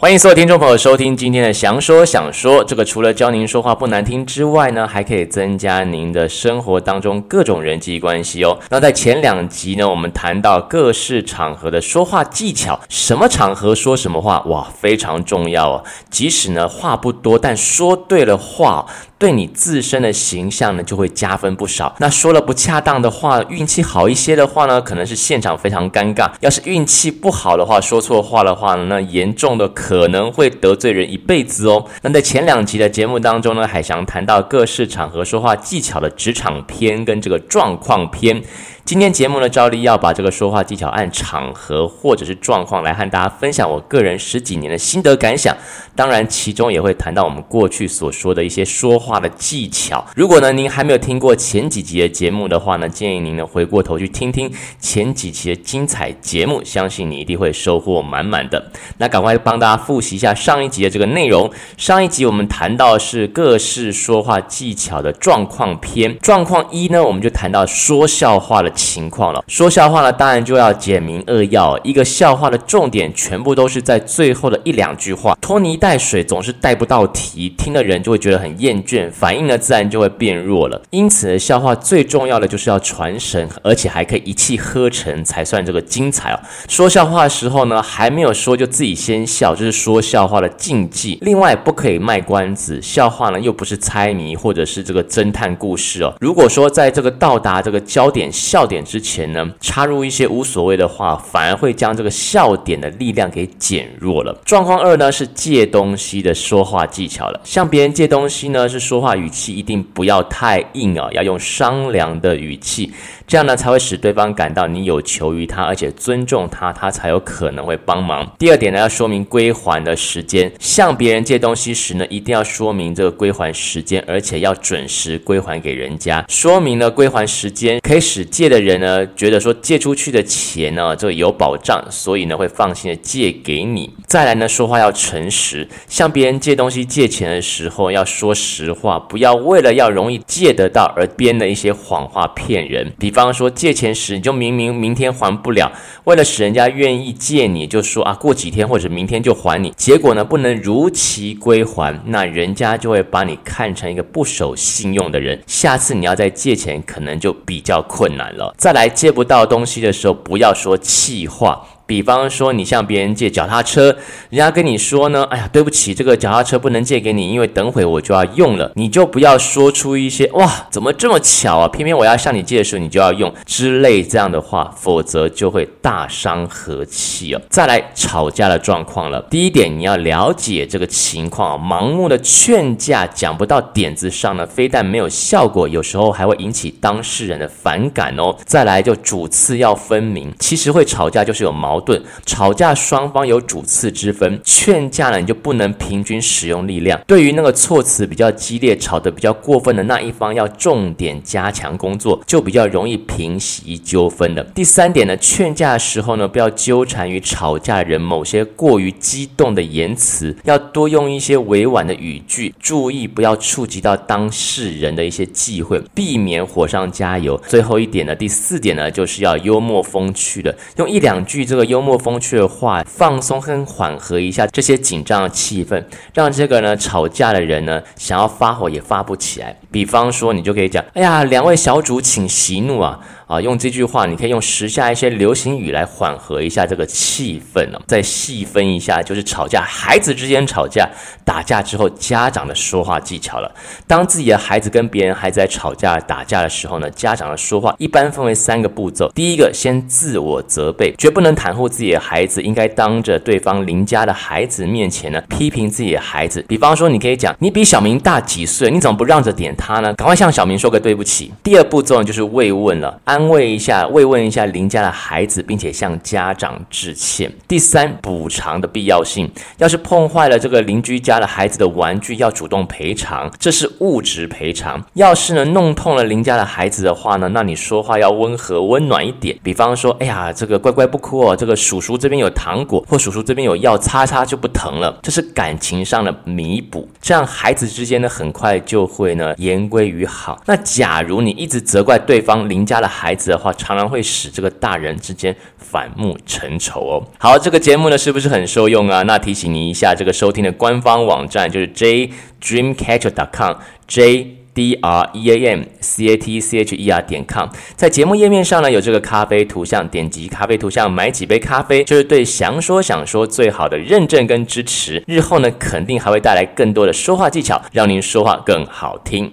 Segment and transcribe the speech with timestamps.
[0.00, 8.58] 欢迎所有听众朋友收听今天的详说想说，这个除了教您说话不难听之外呢，还可以增加您的生活当中各种人际关系哦。
[8.70, 15.84] 那在前两集呢，我们谈到各式场合的说话技巧，什么场合说什么话，哇，非常重要哦。
[16.08, 18.86] 即使呢话不多，但说对了话，
[19.20, 21.94] 对你自身的形象呢就会加分不少。
[22.00, 30.00] 那说了不恰当的话，运气好一些的话呢，可能是现场非常尴尬；要是运气不好的话，说错话的话呢，那严重的可。
[30.10, 31.84] 能会得罪人一辈子哦。
[32.02, 38.42] 那在前两集的节目当中呢，海翔谈到各式场合说话技巧的职场篇跟这个状况篇。
[38.84, 45.56] 今天节目呢，照例要把这个说话技巧按场合或者是状况来和大家分享我个人十几年的心得感想。
[45.94, 50.04] 当然，其中也会谈到我们过去所说的一些说话的技巧。
[50.16, 54.50] 如果呢您还没有听过前几集的节目的话呢，建议您呢回过头去听听
[54.80, 58.72] 前几期的精彩节目，相信你一定会收获满满的。
[58.98, 61.48] 那赶快帮大家复习一下上一集的这个内容。
[61.76, 71.78] 上一集我们谈到是各式说话技巧的状况篇，状况一呢，我们就谈到说笑话的情况了，说笑话呢，当然就要简明扼要。
[71.84, 80.80] 一个笑话的重点全部都是在最后的一两句话，拖泥带水，总是带不到题，听的人就会觉得很厌倦，反应呢自然就会变弱了。
[80.90, 86.40] 因此，笑话最重要的就是要传神，而且还可以一气呵成，才算这个精彩哦。
[86.68, 91.18] 说笑话的时候呢，还没有说就自己先笑，这、是说笑话的禁忌。
[91.22, 96.14] 另外，不可以卖关子，笑话呢又不是猜谜或者是这个侦探故事哦。
[96.20, 104.38] 如果说在这个到达这个焦点笑笑点之前呢，插入一些无所谓的话，反而会将这个笑点的力量给减弱了。
[104.44, 107.40] 状况二呢是借东西的说话技巧了。
[107.42, 112.92] 向别人借东西呢，是说话语气一定不要太硬啊，要用商量的语气。
[113.26, 118.30] 这样呢，才会使对方感到你有求于他，而且尊重他，他才有可能会帮忙。
[118.38, 120.52] 第二点呢，要说明归还的时间。
[120.58, 126.22] 向别人借东西时呢，一定要说明这个归还时间，而且要准时归还给人家。
[126.28, 133.94] 说明了归还时间，可以使借的人呢觉得说借出去的钱呢，这个有保障，所以呢会放心的借给你。
[134.06, 142.92] 再来呢，说话要诚实，向别人借东西借钱的时候要说实话，不要为了要容易借得到而编的一些谎话骗人。
[142.98, 145.70] 比方说借钱时，你就明明明天还不了，
[146.04, 149.72] 为了使人家愿意借你，就说啊过几天或者明天就还你。
[149.76, 155.40] 结果呢，不能如期归还，那人家就会把你看成一个不守信用的人。
[155.46, 158.39] 下次你要再借钱，可能就比较困难了。
[158.56, 161.66] 再来借不到东西的时候，不要说气话。
[161.90, 163.86] 比方说，你向别人借脚踏车，
[164.28, 168.70] 人家跟你说呢，哎呀，对不起，这个脚踏车不能借给你，因为等会我就要用了。
[168.76, 177.42] 你就不要说出一些哇，怎么这么巧啊，偏偏我要向你借的时候你就要用之类这样的话，否则就会大伤和气哦。
[177.48, 188.36] 再来吵架的状况了，第一点你要了解这个情况，盲目的劝架讲不到点子上呢，非但没有效果，有时候还会引起当事人的反感哦。
[188.44, 191.90] 再来就主次要分明，其实会吵架就是有矛矛。
[191.90, 197.00] 盾吵架双方有主次之分，劝架呢你就不能平均使用力量。
[197.06, 204.44] 对于那个措辞比较激烈、吵得比较过分的那一方，要重点加强工作，就比较容易平息纠纷的。
[204.54, 217.40] 第三点呢，劝架的时候呢，不要纠缠于吵架人某些过于激动的言辞，要多用一些委婉的语句，注意不要触及到当事人的一些忌讳，避免火上加油。
[217.48, 221.59] 最后一点呢，第四点呢，就是要幽默风趣的，用一两句这个。
[221.64, 225.84] 幽默风趣的话，放松跟缓和一下这些紧张的气氛，
[226.14, 229.56] 让这个呢吵架的人呢想要发火也发不起来。
[229.70, 237.64] 比方说，你就可以讲：“哎呀，两位小主，请息怒啊。”啊，用这句话，你可以用时下一些流行语来缓和一下这个气氛。
[237.86, 240.90] 再细分一下，就是吵架，孩子之间吵架、
[241.24, 243.54] 打架之后，家长的说话技巧了。
[243.86, 249.08] 当自己的孩子跟别人孩子在吵架、打架的时候呢，家长的说话一般分为三个步骤。
[249.14, 256.44] 第一个，先自我责备，绝不能袒护自己的孩子，应该当着对方邻家的孩子面前呢，批评自己的孩子。
[256.48, 258.72] 比方说，你可以讲：“你比小明大几岁？
[258.72, 259.94] 你怎么不让着点他呢？
[259.94, 263.19] 赶快向小明说个对不起。”第二步骤呢，就是慰问了，安。
[263.20, 267.30] 安慰一下，慰问一下邻家的孩子，并且向家长致歉。
[267.46, 274.82] 第三，补偿的必要性，要是碰坏了这个邻居家的孩子的玩具，要主动赔偿，这是物质赔偿。
[274.94, 279.38] 要是呢弄痛了邻家的孩子的话呢，那你说话要温和温暖一点。
[279.42, 284.98] 比方说，哎呀，这个乖乖不哭哦，这个叔叔这边有糖果，或叔叔这边有药，擦擦就不疼了。
[285.02, 290.40] 这是感情上的弥补，这样孩子之间呢很快就会呢言归于好。
[290.46, 297.02] 那假如你一直责怪对方邻家的孩孩子的话，常常会使这个大人之间反目成仇哦。
[297.18, 299.02] 好，这个节目呢是不是很受用啊？
[299.02, 302.08] 那提醒您一下，这个收听的官方网站就是 j
[302.40, 303.56] dreamcatcher dot com
[303.88, 315.02] j d r e a m c a t c h e r 点 com，在节目页面上呢有这个咖啡图像，点击咖啡图像买几杯咖啡，就是对想说想说最好的认证跟支持。
[315.08, 319.32] 日后呢肯定还会带来更多的说话技巧，让您说话更好听。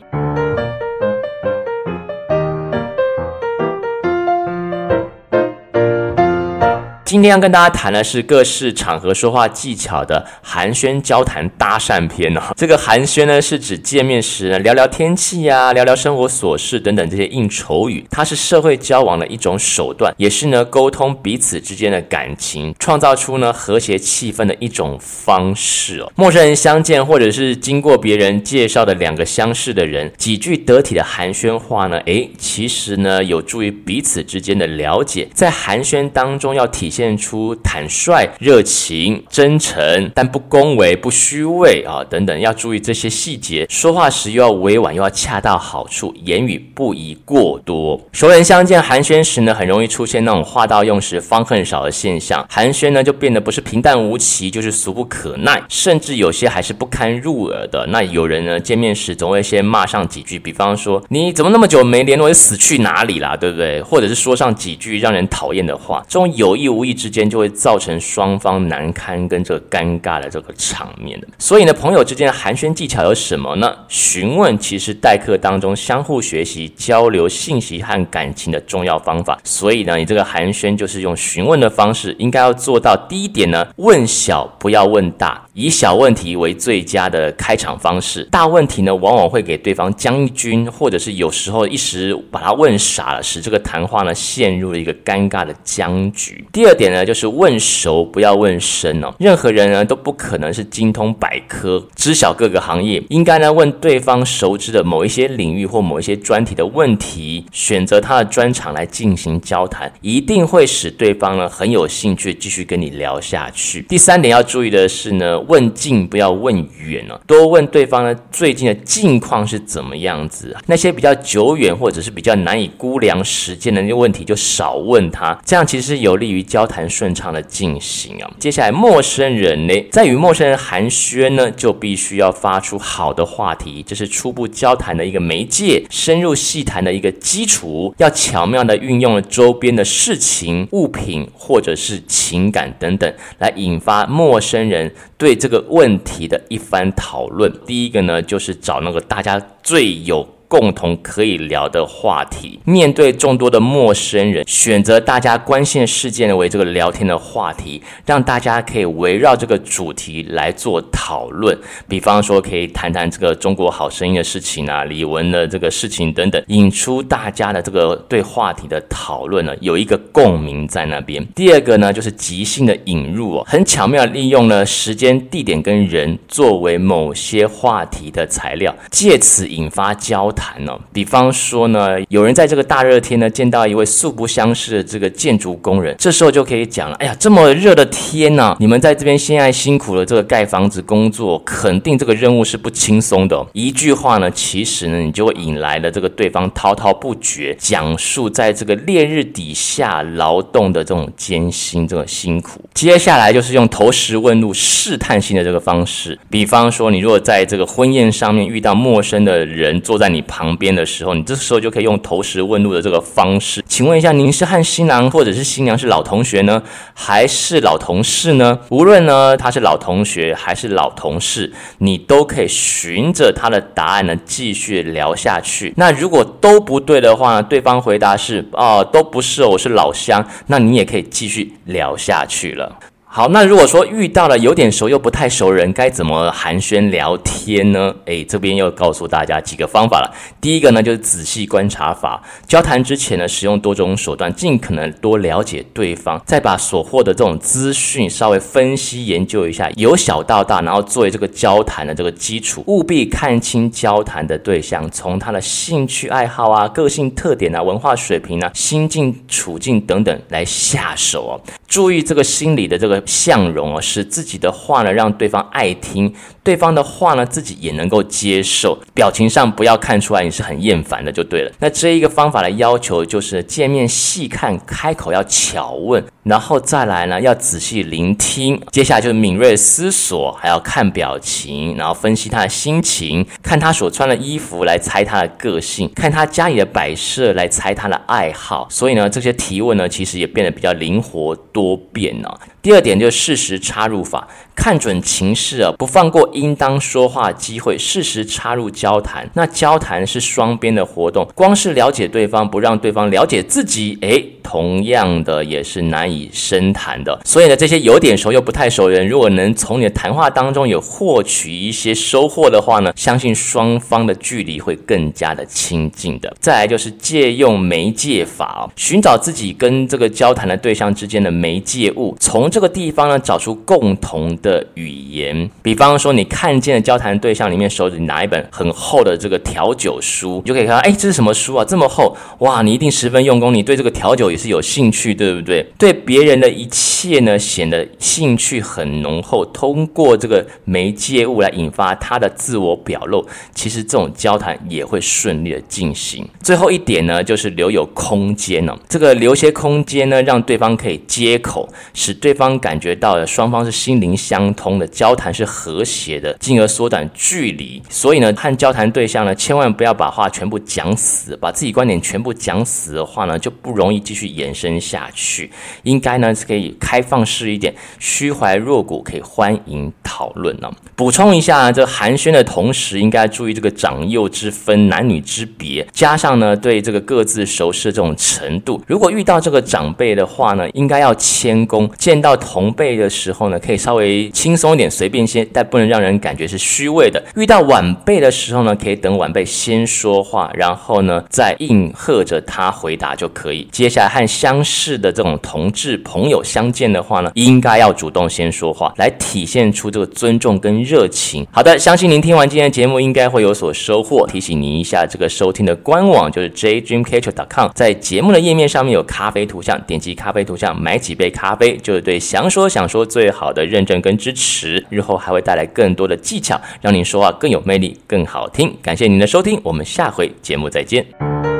[7.08, 12.42] 今天要跟大家谈的是各式场合说话技巧的寒暄交谈搭讪篇哦。
[12.58, 18.06] 这个寒暄呢，是指见面时呢聊聊天气呀、聊聊生活琐事等等这些应酬语。
[18.12, 26.12] 它是社会交往的一种手段，也是呢沟通彼此之间的感情，创造出呢和谐气氛的一种方式哦。
[26.18, 35.30] 陌生人相见，或者是经过别人介绍的两个相识的人，几句得体的寒暄话呢，诶，其实呢有助于彼此之间的了解。
[35.34, 36.97] 在寒暄当中要体现。
[36.98, 43.68] 现出坦率、热情、真诚，但不恭维、不虚伪啊，等等，要注意这些细节。
[43.70, 48.02] 说话时又要委婉，又要恰到好处，言语不宜过多。
[48.12, 57.86] 熟人相见寒暄时呢，很容易出现那种话到用时方恨少的现象，寒暄呢就变得不是平淡无奇，就是俗不可耐，甚至有些还是不堪入耳的。
[57.92, 63.84] 那有人呢见面时总会先骂上几句，比方说你怎么那么久没联络，死去哪里啦，对不对？
[63.84, 66.87] 或者是说上几句让人讨厌的话，这种有意无意。
[66.94, 73.76] 之间就会造成双方难堪跟这个尴尬的这个场面的，所以呢，朋友之间的寒暄技巧有什么呢？
[73.88, 79.40] 询问其实待客当中相互学习、交流信息和感情的重要方法。
[79.44, 88.24] 所以呢，你这个寒暄就是用询问的方式，应该要做到第一点呢，问小不要问大，以小问题为最佳的开场方式。
[88.32, 96.46] 大问题呢，往往会给对方将军，或者是有时候一时把他问傻了，使这个谈话呢陷入了一个尴尬的僵局。
[96.52, 99.14] 第二点呢，就是问熟不要问深哦。
[99.20, 113.82] 任何人呢都不可能是精通百科，知晓各个行业，应该呢问对方熟知的某一些领域或某一些专题的问题，选择他的专长来进行交谈，一定会使对方呢很有兴趣继续跟你聊下去。
[113.90, 126.88] 第三点要注意的是呢，问近不要问远哦，多问对方呢最近的近况是怎么样子，那些比较久远或者是比较难以估量时间的那些问题就少问他，这样其实是有利于交谈。
[126.98, 147.54] 顺畅的进行啊，接下来陌生人呢，在与陌生人寒暄呢，就必须要发出好的话题，这是初步交谈的一个媒介，深入细谈的一个基础，要巧妙地运用了周边的事情、物品或者是情感等等，来引发陌生人对这个问题的一番讨论。
[147.68, 150.28] 第一个呢，就是找那个大家最有。
[150.48, 161.58] 共同可以聊的话题，面对众多的陌生人，选择大家关心的事件为这个聊天的话题，让大家可以围绕这个主题来做讨论。
[161.88, 171.26] 比方说，可以谈谈这个中国好声音的事情啊，李玟的这个事情等等，引出大家的这个对话题的讨论呢，有一个共鸣在那边。
[171.36, 180.32] 第二个呢，就是即兴的引入哦，很巧妙利用了时间、地点跟人作为某些话题的材料，借此引发交。
[180.38, 193.44] 谈呢，比方说呢，有人在这个大热天呢见到一位素不相识的这个建筑工人，这时候就可以讲了，哎呀，这么热的天呐，你们在这边现在辛苦了，这个盖房子工作，肯定这个任务是不轻松的。
[193.54, 202.62] 一句话呢，其实呢，你就会引来了这个对方滔滔不绝讲述在这个烈日底下劳动的这种艰辛，这种辛苦。
[202.78, 216.62] 接下来就是用投石问路、试探性的这个方式，比方说，你如果在这个婚宴上面遇到陌生的人坐在你旁边的时候，你这时候就可以用投石问路的这个方式，请问一下，您是和新郎或者是新娘是老同学呢，
[216.94, 218.60] 还是老同事呢？
[218.70, 225.74] 无论呢他是老同学还是老同事，你都可以循着他的答案呢继续聊下去。
[225.78, 232.67] 那如果都不对的话，对方回答是哦，都不是哦，我是老乡，那你也可以继续聊下去了。
[233.10, 237.96] 好，那如果说遇到了有点熟又不太熟人，该怎么寒暄聊天呢？
[238.06, 240.14] 诶，这边又告诉大家几个方法了。
[240.40, 242.22] 第一个呢，就是仔细观察法。
[242.46, 252.64] 交谈之前呢，使用多种手段，尽可能多了解对方，再把所获得这种资讯稍微分析研究一下，由小到大，然后作为这个交谈的这个基础。
[252.68, 261.42] 务必看清交谈的对象，从他的兴趣爱好啊、个性特点啊、文化水平啊、心境处境等等来下手哦。
[261.68, 263.02] 注意这个心理的这个。
[263.08, 271.52] 相容哦，使自己的话呢让对方爱听，对方的话呢自己也能够接受，表情上不要看出来你是很厌烦的就对了。
[271.60, 288.68] 那这一个方法的要求就是见面细看，开口要巧问，然后再来呢要仔细聆听，接下来就是敏锐思索，还要看表情，然后分析他的心情，看他所穿的衣服来猜他的个性，看他家里的摆设来猜他的爱好。
[288.70, 292.30] 所以呢，这些提问呢其实也变得比较灵活多变呢、
[292.68, 299.30] 第二点就是适时插入法，看准情势啊，不放过应当说话机会，适时插入交谈。
[299.36, 307.18] 那交谈是双边的活动，光是了解对方，不让对方了解自己，诶，同样的也是难以深谈的。
[307.24, 316.36] 所以呢，这些有点熟又不太熟人，如果能从你的谈话当中有获取一些收获的话呢，相信双方的距离会更加的亲近的。
[316.42, 325.50] 再来就是借用媒介法，寻找自己跟这个交谈的对象之间的媒介物，从这个地方呢，找出共同的的语言。
[325.62, 331.64] 比方说，你看见的交谈对象里面手里拿一本很厚的这个调酒书，你就可以看到，哎，这是什么书啊？
[331.64, 332.62] 这么厚，哇！
[332.62, 335.66] 你一定十分用功，你对这个调酒也是有兴趣，对不对？
[335.78, 339.46] 对别人的一切呢，显得兴趣很浓厚。
[339.46, 346.28] 通过这个媒介物来引发他的自我表露，其实这种交谈也会顺利的进行。
[346.42, 352.48] 最后一点呢，就是留有空间呢、这个留些空间呢，让对方可以接口，使对方。
[352.60, 357.82] 感觉到双方是心灵相相通的，交谈是和谐的，进而缩短距离。
[357.90, 365.50] 所以呢，和交谈对象呢，千万不要把话全部讲死，把自己观点全部讲死的话呢，就不容易继续延伸下去。
[365.82, 378.80] 应该呢，是可以开放式一点，虚怀若谷，可以欢迎讨论呢、补充一下，这寒暄的同时，应该注意这个长幼之分、男女之别，加上呢，对这个各自熟识的这种程度。
[378.86, 382.38] 如果遇到这个长辈的话呢，应该要谦恭，见到。
[382.40, 387.24] 同辈的时候呢，可以稍微轻松一点，随便些，但不能让人感觉是虚伪的。
[387.36, 393.68] 遇到晚辈的时候呢，可以等晚辈先说话，然后呢再应和着他回答就可以。
[393.72, 401.48] 接下来和相识的这种同志朋友相见的话呢，应该要主动先说话，来体现出这个尊重跟热情。
[401.52, 404.28] 好的，相信您听完今天的节目应该会有所收获。
[404.28, 412.20] 提醒您一下，这个收听的官网就是 jdreamcatcher.com，在节目的页面上面有咖啡图像，点击咖啡图像买几杯咖啡，就是对。
[412.20, 418.76] 想说想说最好的认证跟支持，日后还会带来更多的技巧，让您说话更有魅力、更好听。
[418.82, 421.57] 感谢您的收听，我们下回节目再见。